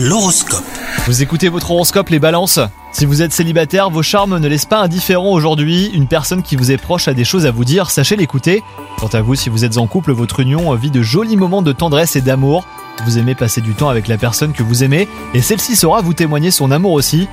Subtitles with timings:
[0.00, 0.62] L'horoscope.
[1.06, 2.60] Vous écoutez votre horoscope les balances
[2.92, 5.90] Si vous êtes célibataire, vos charmes ne laissent pas indifférent aujourd'hui.
[5.92, 8.62] Une personne qui vous est proche a des choses à vous dire, sachez l'écouter.
[9.00, 11.72] Quant à vous, si vous êtes en couple, votre union vit de jolis moments de
[11.72, 12.64] tendresse et d'amour.
[13.04, 16.14] Vous aimez passer du temps avec la personne que vous aimez et celle-ci saura vous
[16.14, 17.26] témoigner son amour aussi.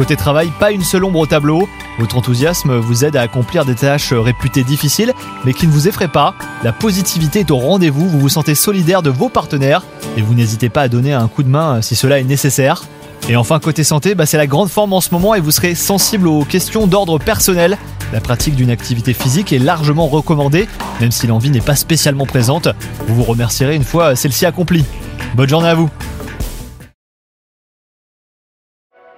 [0.00, 1.68] Côté travail, pas une seule ombre au tableau.
[1.98, 5.12] Votre enthousiasme vous aide à accomplir des tâches réputées difficiles,
[5.44, 6.34] mais qui ne vous effraient pas.
[6.64, 9.82] La positivité est au rendez-vous, vous vous sentez solidaire de vos partenaires,
[10.16, 12.84] et vous n'hésitez pas à donner un coup de main si cela est nécessaire.
[13.28, 15.74] Et enfin, côté santé, bah, c'est la grande forme en ce moment et vous serez
[15.74, 17.76] sensible aux questions d'ordre personnel.
[18.14, 20.66] La pratique d'une activité physique est largement recommandée,
[21.02, 22.68] même si l'envie n'est pas spécialement présente.
[23.06, 24.86] Vous vous remercierez une fois celle-ci accomplie.
[25.34, 25.90] Bonne journée à vous